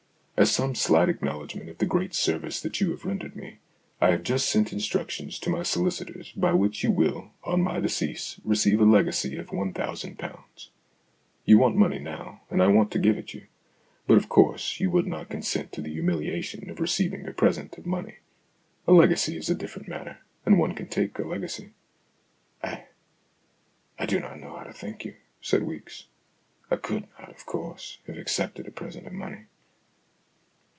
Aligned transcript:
As 0.37 0.49
some 0.49 0.73
slight 0.73 1.07
acknowledgment 1.07 1.69
of 1.69 1.77
the 1.77 1.85
great 1.85 2.15
service 2.15 2.59
that 2.61 2.81
you 2.81 2.89
have 2.89 3.05
rendered 3.05 3.35
me, 3.35 3.59
I 4.01 4.09
have 4.09 4.23
just 4.23 4.49
sent 4.49 4.73
instructions 4.73 5.37
to 5.37 5.51
my 5.51 5.61
solicitors 5.61 6.31
by 6.31 6.51
which 6.51 6.83
you 6.83 6.89
will, 6.89 7.29
on 7.43 7.61
my 7.61 7.79
decease, 7.79 8.41
receive 8.43 8.81
a 8.81 8.85
legacy 8.85 9.37
of 9.37 9.51
one 9.51 9.71
thousand 9.71 10.17
pounds. 10.17 10.71
You 11.45 11.59
want 11.59 11.75
money 11.75 11.99
now, 11.99 12.41
and 12.49 12.59
I 12.63 12.69
want 12.69 12.89
to 12.89 12.97
give 12.97 13.19
it 13.19 13.35
you, 13.35 13.45
but 14.07 14.17
of 14.17 14.29
course 14.29 14.79
you 14.79 14.89
would 14.89 15.05
not 15.05 15.29
consent 15.29 15.71
to 15.73 15.81
the 15.83 15.93
humiliation 15.93 16.71
of 16.71 16.79
receiving 16.79 17.27
a 17.27 17.33
present 17.33 17.77
of 17.77 17.85
money. 17.85 18.15
A 18.87 18.93
legacy 18.93 19.37
is 19.37 19.47
a 19.47 19.53
different 19.53 19.87
matter; 19.87 20.21
and 20.43 20.57
one 20.57 20.73
can 20.73 20.87
take 20.87 21.19
a 21.19 21.23
legacy."" 21.23 21.69
I 22.63 22.85
I 23.99 24.07
do 24.07 24.19
not 24.19 24.39
know 24.39 24.55
how 24.57 24.63
to 24.63 24.73
thank 24.73 25.05
you," 25.05 25.13
said 25.39 25.61
Weeks." 25.61 26.05
I 26.71 26.77
could 26.77 27.05
not, 27.19 27.29
of 27.29 27.45
course, 27.45 27.99
have 28.07 28.17
accepted 28.17 28.67
a 28.67 28.71
present 28.71 29.05
of 29.05 29.13
money." 29.13 29.45